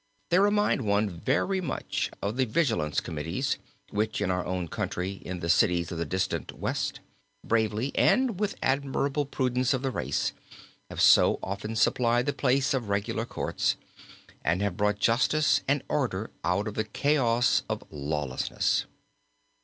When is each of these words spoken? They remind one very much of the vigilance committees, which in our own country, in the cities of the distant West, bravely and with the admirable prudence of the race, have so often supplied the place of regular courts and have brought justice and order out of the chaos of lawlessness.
They 0.31 0.39
remind 0.39 0.81
one 0.81 1.07
very 1.11 1.61
much 1.61 2.09
of 2.23 2.35
the 2.35 2.45
vigilance 2.45 2.99
committees, 2.99 3.59
which 3.91 4.19
in 4.19 4.31
our 4.31 4.43
own 4.43 4.67
country, 4.67 5.21
in 5.23 5.41
the 5.41 5.47
cities 5.47 5.91
of 5.91 5.99
the 5.99 6.07
distant 6.07 6.53
West, 6.57 7.01
bravely 7.43 7.91
and 7.93 8.39
with 8.39 8.53
the 8.53 8.65
admirable 8.65 9.27
prudence 9.27 9.75
of 9.75 9.83
the 9.83 9.91
race, 9.91 10.33
have 10.89 11.01
so 11.01 11.37
often 11.43 11.75
supplied 11.75 12.25
the 12.25 12.33
place 12.33 12.73
of 12.73 12.89
regular 12.89 13.25
courts 13.27 13.75
and 14.43 14.63
have 14.63 14.75
brought 14.75 14.97
justice 14.97 15.61
and 15.67 15.83
order 15.87 16.31
out 16.43 16.67
of 16.67 16.73
the 16.73 16.83
chaos 16.83 17.61
of 17.69 17.83
lawlessness. 17.91 18.85